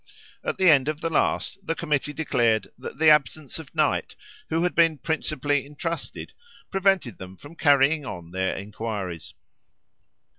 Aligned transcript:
At 0.43 0.57
the 0.57 0.67
end 0.71 0.87
of 0.87 0.99
the 1.01 1.11
last, 1.11 1.59
the 1.61 1.75
committee 1.75 2.11
declared, 2.11 2.69
that 2.75 2.97
the 2.97 3.09
absence 3.11 3.59
of 3.59 3.75
Knight, 3.75 4.15
who 4.49 4.63
had 4.63 4.73
been 4.73 4.97
principally 4.97 5.63
entrusted, 5.63 6.33
prevented 6.71 7.19
them 7.19 7.37
from 7.37 7.55
carrying 7.55 8.03
on 8.03 8.31
their 8.31 8.57
inquiries. 8.57 9.35